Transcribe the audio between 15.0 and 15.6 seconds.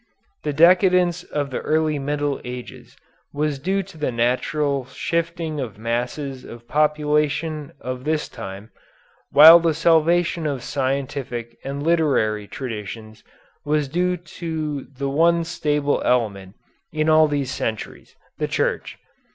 one